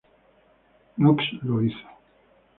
[0.97, 1.87] Knox lo hizo.